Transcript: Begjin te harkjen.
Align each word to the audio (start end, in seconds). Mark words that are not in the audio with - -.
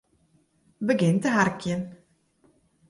Begjin 0.87 1.17
te 1.21 1.29
harkjen. 1.37 1.81